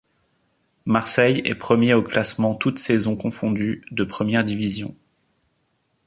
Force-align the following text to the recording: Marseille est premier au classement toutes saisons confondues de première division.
Marseille 0.87 1.43
est 1.45 1.53
premier 1.53 1.93
au 1.93 2.01
classement 2.01 2.55
toutes 2.55 2.79
saisons 2.79 3.15
confondues 3.15 3.85
de 3.91 4.03
première 4.03 4.43
division. 4.43 4.95